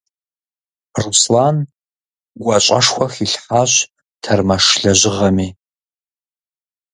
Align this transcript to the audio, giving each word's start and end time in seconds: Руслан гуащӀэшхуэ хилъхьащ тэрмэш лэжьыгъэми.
Руслан 1.01 1.57
гуащӀэшхуэ 2.41 3.07
хилъхьащ 3.13 3.73
тэрмэш 4.23 4.65
лэжьыгъэми. 4.81 5.47